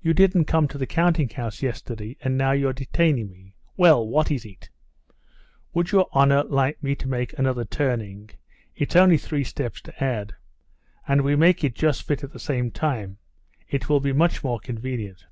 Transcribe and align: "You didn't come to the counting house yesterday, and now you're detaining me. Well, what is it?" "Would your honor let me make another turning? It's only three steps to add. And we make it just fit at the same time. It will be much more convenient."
"You 0.00 0.14
didn't 0.14 0.46
come 0.46 0.66
to 0.68 0.78
the 0.78 0.86
counting 0.86 1.28
house 1.28 1.60
yesterday, 1.60 2.16
and 2.22 2.38
now 2.38 2.52
you're 2.52 2.72
detaining 2.72 3.30
me. 3.30 3.54
Well, 3.76 4.08
what 4.08 4.30
is 4.30 4.46
it?" 4.46 4.70
"Would 5.74 5.92
your 5.92 6.08
honor 6.12 6.44
let 6.44 6.82
me 6.82 6.96
make 7.04 7.34
another 7.38 7.66
turning? 7.66 8.30
It's 8.74 8.96
only 8.96 9.18
three 9.18 9.44
steps 9.44 9.82
to 9.82 10.02
add. 10.02 10.34
And 11.06 11.20
we 11.20 11.36
make 11.36 11.62
it 11.62 11.74
just 11.74 12.04
fit 12.04 12.24
at 12.24 12.32
the 12.32 12.38
same 12.38 12.70
time. 12.70 13.18
It 13.68 13.90
will 13.90 14.00
be 14.00 14.14
much 14.14 14.42
more 14.42 14.60
convenient." 14.60 15.26